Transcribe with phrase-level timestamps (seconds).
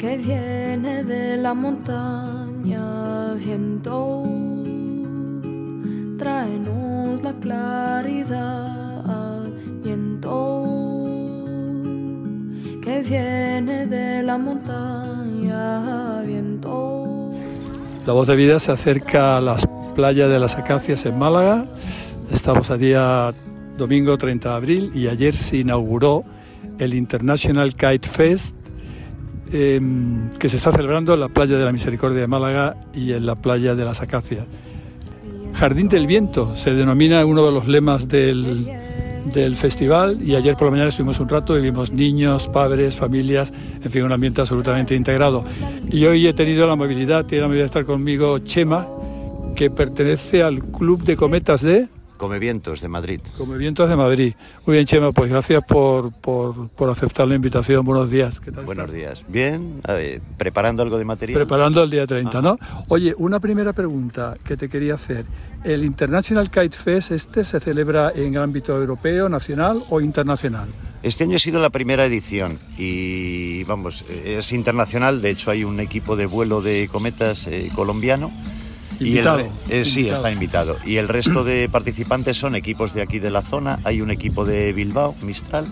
[0.00, 4.24] que viene de la montaña, viento,
[6.18, 8.64] tráenos la claridad,
[9.84, 11.04] viento,
[12.82, 17.32] que viene de la montaña, viento.
[18.06, 21.66] La voz de vida se acerca a las playas de las Acacias en Málaga.
[22.32, 23.34] Estamos a día
[23.76, 26.24] domingo 30 de abril y ayer se inauguró
[26.78, 28.59] el International Kite Fest
[29.52, 33.26] em, que se está celebrando en la playa de la Misericordia de Málaga y en
[33.26, 34.46] la playa de las Acacias.
[35.54, 38.66] Jardín del Viento se denomina uno de los lemas del,
[39.24, 43.52] del festival y ayer por la mañana estuvimos un rato y vimos niños, padres, familias,
[43.82, 45.44] en fin, un ambiente absolutamente integrado.
[45.90, 48.86] Y hoy he tenido la movilidad, tiene la movilidad de estar conmigo Chema,
[49.54, 51.88] que pertenece al Club de Cometas de...
[52.20, 53.18] Comevientos de Madrid.
[53.38, 54.34] Comevientos de Madrid.
[54.66, 57.82] Muy bien, Chema, pues gracias por, por, por aceptar la invitación.
[57.82, 58.40] Buenos días.
[58.40, 58.94] ¿Qué tal Buenos estás?
[58.94, 59.24] días.
[59.26, 61.38] Bien, a ver, preparando algo de material.
[61.40, 62.58] Preparando el día 30, ¿no?
[62.88, 65.24] Oye, una primera pregunta que te quería hacer.
[65.64, 70.68] ¿El International Kite Fest este se celebra en ámbito europeo, nacional o internacional?
[71.02, 75.22] Este año ha sido la primera edición y vamos, es internacional.
[75.22, 78.30] De hecho, hay un equipo de vuelo de cometas eh, colombiano.
[79.00, 80.16] Y el Invitado, eh, sí, invitado.
[80.18, 80.76] está invitado.
[80.84, 83.78] Y el resto de participantes son equipos de aquí de la zona.
[83.84, 85.64] Hay un equipo de Bilbao, Mistral.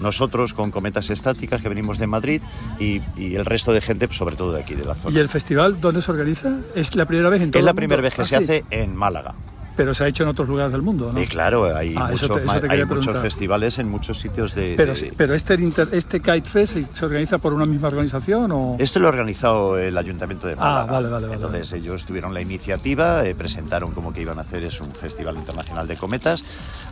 [0.00, 2.40] Nosotros con cometas estáticas que venimos de Madrid
[2.78, 5.16] y, y el resto de gente, pues, sobre todo de aquí de la zona.
[5.16, 6.56] ¿Y el festival dónde se organiza?
[6.76, 7.80] ¿Es la primera vez en todo es la el mundo?
[7.80, 8.44] primera vez que Ah, se sí.
[8.44, 9.34] hace en Málaga.
[9.78, 11.22] Pero se ha hecho en otros lugares del mundo, ¿no?
[11.22, 13.22] Y claro, hay, Ah, eso muchos, te- hay muchos preguntar.
[13.22, 14.74] festivales en muchos sitios de...
[14.76, 15.56] Pero, de- sí, pero este,
[15.92, 18.76] este Kite Fest se, organiza por una misma organización o...
[18.80, 20.92] Este lo ha organizado el Ayuntamiento de Ah, Málaga.
[20.92, 24.64] vale, vale, vale, Entonces ellos tuvieron la iniciativa, eh, presentaron como que iban a hacer
[24.64, 26.42] es un festival internacional de cometas.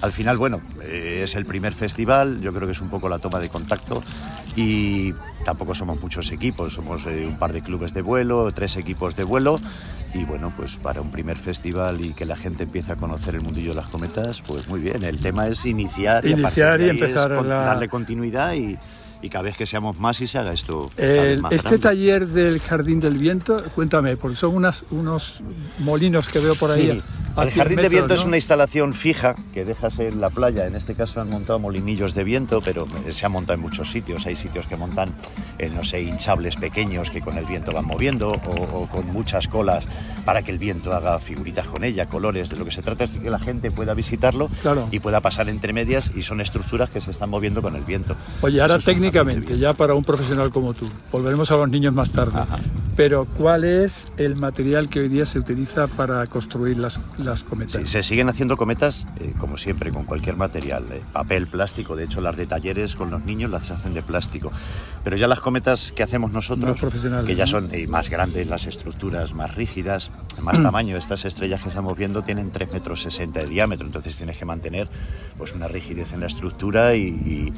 [0.00, 3.18] Al final, bueno, eh, es el primer festival, yo creo que es un poco la
[3.18, 4.00] toma de contacto
[4.54, 5.12] y
[5.44, 9.24] tampoco somos muchos equipos, somos eh, un par de clubes de vuelo, tres equipos de
[9.24, 9.58] vuelo
[10.14, 13.40] y bueno, pues para un primer festival y que la gente empiece a conocer el
[13.40, 15.02] mundillo de las cometas, pues muy bien.
[15.02, 18.52] El tema es iniciar, y a Iniciar y ahí es empezar con- la- darle continuidad
[18.52, 18.76] y,
[19.22, 20.90] y cada vez que seamos más y se haga esto.
[20.98, 21.82] El- más este grande.
[21.82, 25.40] taller del Jardín del Viento, cuéntame, porque son unas, unos
[25.78, 26.90] molinos que veo por ahí.
[26.92, 27.02] Sí.
[27.02, 30.66] a El 100 jardín de viento es una instalación fija que dejas en la playa.
[30.66, 33.90] En este caso han montado molinillos de viento, pero eh, se ha montado en muchos
[33.90, 34.26] sitios.
[34.26, 35.10] Hay sitios que montan,
[35.58, 39.48] eh, no sé, hinchables pequeños que con el viento van moviendo o, o con muchas
[39.48, 39.84] colas
[40.24, 42.48] para que el viento haga figuritas con ella, colores.
[42.48, 44.88] De lo que se trata es de que la gente pueda visitarlo Claro.
[44.90, 48.16] y pueda pasar entre medias y son estructuras que se están moviendo con el viento.
[48.40, 52.10] Oye, ahora Eso técnicamente, ya para un profesional como tú, volveremos a los niños más
[52.12, 52.58] tarde, Ajá.
[52.96, 57.82] pero ¿cuál es el material que hoy día se utiliza para construir las, las cometas?
[57.82, 61.94] Sí, se siguen haciendo cometas, eh, como siempre, con cualquier material, eh, papel, plástico.
[61.96, 64.50] De hecho, las de talleres con los niños las hacen de plástico.
[65.04, 66.80] Pero ya las cometas que hacemos nosotros,
[67.26, 70.10] que ya son eh, más grandes, las estructuras más rígidas,
[70.42, 70.96] más tamaño.
[70.96, 74.88] Estas estrellas que estamos viendo tienen 3 metros 60 de diámetro, entonces tienes que mantener
[75.36, 77.52] pues, una rigidez en la estructura y, y-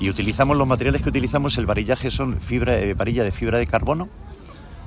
[0.00, 4.08] y utilizamos los materiales que utilizamos, el varillaje son fibra, varilla de fibra de carbono,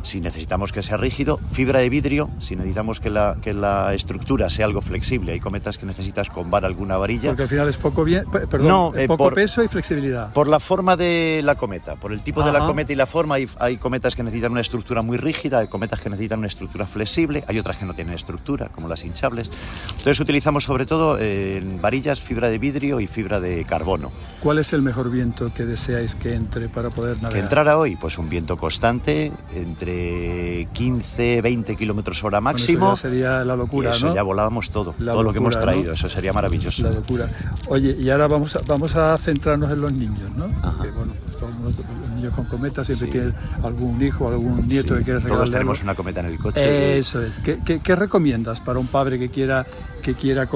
[0.03, 4.49] si necesitamos que sea rígido, fibra de vidrio, si necesitamos que la, que la estructura
[4.49, 7.29] sea algo flexible, hay cometas que necesitas combar alguna varilla.
[7.29, 9.67] Porque al final es poco bien, pe- perdón, No, es eh, poco por- peso y
[9.67, 10.31] flexibilidad.
[10.33, 13.35] Por la forma de la cometa, por el tipo de la cometa y la forma,
[13.35, 16.85] hay, hay cometas que necesitan una estructura muy rígida, hay cometas que necesitan una estructura
[16.85, 19.49] flexible, hay otras que no tienen estructura, como las hinchables.
[19.89, 24.11] Entonces utilizamos sobre todo eh, en varillas fibra de vidrio y fibra de carbono.
[24.41, 27.43] ¿Cuál es el mejor viento que deseáis que entre para poder Que navegar?
[27.43, 32.89] entrara hoy, pues un viento constante, entre 15, 20 kilómetros hora Bueno, eso máximo.
[32.91, 34.15] ya sería la locura, y eso ¿no?
[34.15, 35.93] ya volábamos todo, La todo lo que hemos traído, ¿no?
[35.93, 36.83] eso sería maravilloso.
[36.83, 37.29] La locura.
[37.67, 40.45] Oye, y ahora vamos a, vamos a centrarnos en los niños, ¿no?
[40.45, 40.73] Ajá.
[40.77, 41.75] Porque, bueno, pues todos los,
[42.15, 43.11] niños con cometas siempre Sí.
[43.13, 43.33] tienen
[43.63, 45.29] algún hijo, algún nieto Sí, que quieres regalarle.
[45.29, 46.97] Todos tenemos una cometa en el coche.
[46.97, 47.39] Eso es.
[47.39, 49.65] ¿Qué, qué, qué recomiendas para un padre que quiera
[50.01, 50.47] que quiera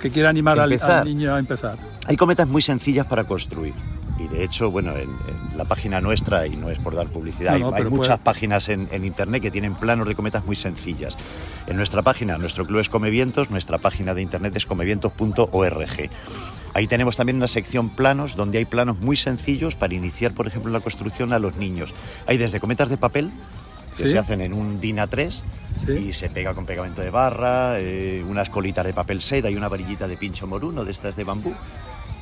[0.00, 0.70] que quiera animar al
[1.04, 1.76] niño a empezar?
[2.06, 3.74] Hay cometas muy sencillas para construir.
[4.32, 7.56] De hecho, bueno, en, en la página nuestra, y no es por dar publicidad, No,
[7.56, 10.44] hay- no, hay, pero muchas puede- páginas en, en internet que tienen planos de cometas
[10.46, 11.16] muy sencillas.
[11.66, 16.10] En nuestra página, nuestro club es Comevientos, nuestra página de internet es comevientos.org.
[16.74, 20.72] Ahí tenemos también una sección planos, donde hay planos muy sencillos para iniciar, por ejemplo,
[20.72, 21.92] la construcción a los niños.
[22.26, 23.30] Hay desde cometas de papel,
[23.98, 24.12] que Sí.
[24.12, 25.42] se hacen en un DIN A3,
[25.84, 25.92] Sí.
[26.08, 29.68] y se pega con pegamento de barra, eh, unas colitas de papel seda y una
[29.68, 31.52] varillita de pincho moruno de estas de bambú.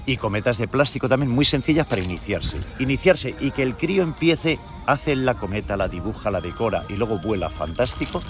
[0.07, 2.59] Y cometas de plástico también muy sencillas para iniciarse.
[2.79, 7.19] Iniciarse y que el crío empiece, hace la cometa, la dibuja, la decora y luego
[7.19, 8.21] vuela fantástico,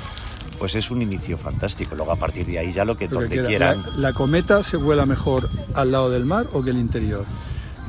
[0.58, 1.94] pues es un inicio fantástico.
[1.94, 3.48] Luego a partir de ahí ya lo que Lo que donde quiera.
[3.48, 3.82] quieran.
[3.96, 7.24] La, la cometa se vuela mejor al lado del mar o que el interior?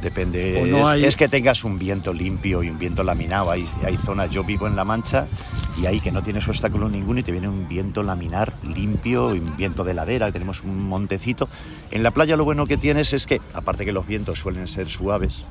[0.01, 0.65] Depende.
[0.69, 3.51] No es, hay- es que tengas un viento limpio y un viento laminado.
[3.51, 5.27] Hay, hay zonas, yo vivo en La Mancha
[5.81, 9.39] y ahí que no tienes obstáculo ninguno y te viene un viento laminar limpio, y
[9.39, 11.47] un viento de ladera, tenemos un montecito.
[11.91, 14.89] En la playa lo bueno que tienes es que, aparte que los vientos suelen ser
[14.89, 15.43] suaves,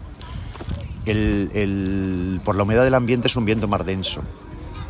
[1.07, 4.23] el- el- por la humedad del ambiente es un viento más denso.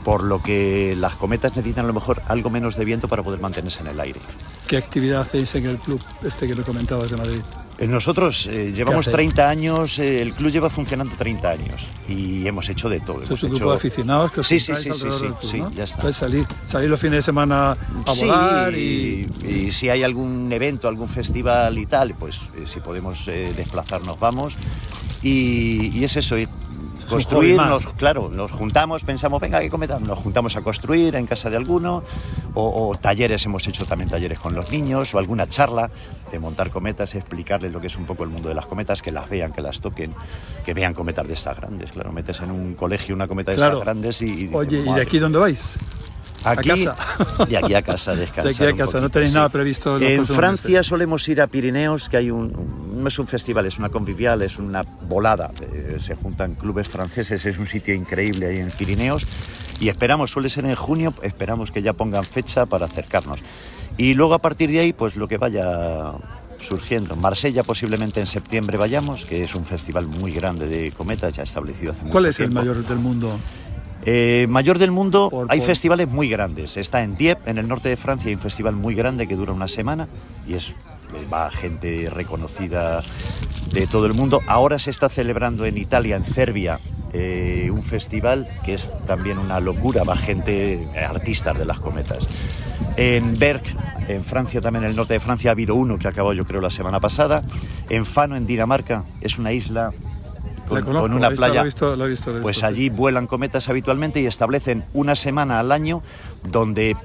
[0.04, 3.38] Por lo que las cometas necesitan a lo mejor algo menos de viento para poder
[3.40, 4.18] mantenerse en el aire.
[4.66, 7.40] ¿Qué actividad hacéis en el club este que me comentabas de Madrid?
[7.80, 9.14] Eh, Nosotros eh, llevamos hacéis?
[9.34, 13.24] 30 años, eh, el club lleva funcionando 30 años y hemos hecho de todo.
[13.26, 15.58] ¿Sois hemos un grupo de aficionados que os Sí, sí, sí, sí, sí, club, sí,
[15.60, 15.70] ¿no?
[15.72, 16.12] ya está.
[16.12, 17.72] Salir, salir los fines de semana
[18.06, 19.26] a Sí, volar y...
[19.48, 24.54] y si hay algún evento, algún festival y tal, pues eh, si podemos desplazarnos vamos.
[25.22, 26.36] Y, y es eso,
[27.10, 30.08] construir, nos- claro, nos juntamos, pensamos, venga, ¿qué cometamos?
[30.08, 32.02] Nos juntamos a construir en casa de alguno,
[32.54, 35.90] o, o talleres, hemos hecho también talleres con los niños, o alguna charla
[36.30, 39.12] de montar cometas, explicarles lo que es un poco el mundo de las cometas, que
[39.12, 40.14] las vean, que las toquen,
[40.64, 41.90] que vean cometas de estas grandes.
[41.92, 43.72] Claro, metes en un colegio una cometa de Claro.
[43.74, 45.76] estas grandes y, y Oye, ¿y de "Madre aquí dónde vais?
[46.42, 47.44] Aquí, casa.
[47.46, 48.44] De aquí a casa, descansar.
[48.64, 50.86] De aquí a un casa, no tenéis nada previsto en En Francia meses.
[50.86, 54.42] solemos ir a Pirineos, que hay un, un- no es un festival, es una convivial,
[54.42, 55.50] es una volada.
[55.62, 59.24] eh, se juntan clubes franceses, es un sitio increíble ahí en Pirineos.
[59.80, 63.38] Y esperamos, suele ser en junio, esperamos que ya pongan fecha para acercarnos.
[63.96, 66.12] Y luego a partir de ahí, pues lo que vaya
[66.58, 67.16] surgiendo.
[67.16, 71.92] Marsella posiblemente en septiembre vayamos, que es un festival muy grande de cometas, ya establecido
[71.92, 73.38] hace ¿Cuál mucho es el mayor del mundo?
[74.06, 76.76] Eh, mayor del mundo, Por- hay por- festivales muy grandes.
[76.76, 79.52] Está en Dieppe, en el norte de Francia, hay un festival muy grande que dura
[79.52, 80.06] una semana
[80.46, 80.72] y es
[81.32, 83.02] va gente reconocida
[83.72, 84.40] de todo el mundo.
[84.46, 86.80] Ahora se está celebrando en Italia, en Cervia,
[87.12, 92.26] eh, un festival que es también una locura, va gente, eh, artistas de las cometas.
[92.96, 93.64] En Berck,
[94.08, 96.60] en Francia, también en el norte de Francia, ha habido uno que acabó yo creo
[96.60, 97.42] la semana pasada.
[97.88, 99.90] En Fano, en Dinamarca, es una isla
[100.68, 101.62] con, La conozco, con una visto- playa.
[101.62, 106.02] visto- visto, Pues allí vuelan cometas habitualmente y establecen una semana al año
[106.48, 106.96] donde,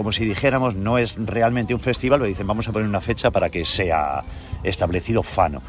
[0.00, 3.30] como si dijéramos, no es realmente un festival, pero dicen vamos a poner una fecha
[3.30, 4.24] para que sea
[4.62, 5.60] establecido Fano.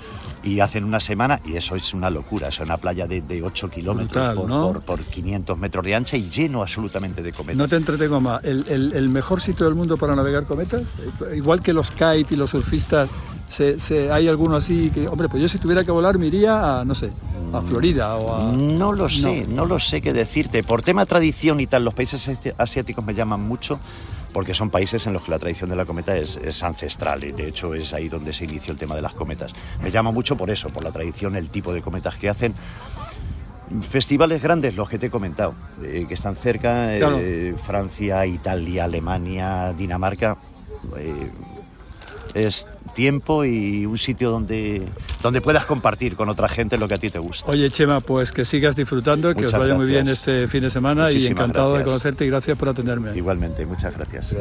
[0.44, 3.70] Y hacen una semana y eso es una locura, es una playa de, de 8
[3.70, 4.72] kilómetros Brutal, por, ¿no?
[4.74, 7.58] por- por 500 metros de ancha y lleno absolutamente de cometas.
[7.58, 8.44] No te entretengo más.
[8.44, 10.82] ¿El, el- el mejor sitio del mundo para navegar cometas?
[10.82, 13.08] Eh, Igual que los kite y los surfistas,
[13.50, 16.80] se, se- ¿hay alguno así que, hombre, pues yo si tuviera que volar me iría
[16.80, 17.12] a, no sé,
[17.54, 18.52] a Florida o a...
[18.54, 19.66] No lo sé, no.
[19.66, 20.64] lo sé qué decirte.
[20.64, 23.80] Por tema tradición y tal, los países asi- asiáticos me llaman mucho
[24.34, 27.32] porque son países en los que la tradición de la cometa es, es ancestral y
[27.32, 29.54] de hecho es ahí donde se inició el tema de las cometas.
[29.84, 32.54] Me llama mucho por eso, por la tradición, el tipo de cometas que hacen.
[33.90, 37.20] Festivales grandes, los que te he comentado, eh, que están cerca, eh, Claro.
[37.64, 40.38] Francia, Italia, Alemania, Dinamarca.
[40.98, 41.32] eh,
[42.34, 44.84] es tiempo y un sitio donde,
[45.22, 47.52] donde puedas compartir con otra gente lo que a ti te gusta.
[47.52, 50.70] Oye, Chema, pues que sigas disfrutando, que Muchas os vaya muy bien este fin de
[50.70, 53.16] semana y encantado de conocerte y gracias por atenderme.
[53.16, 54.36] Igualmente, muchas gracias.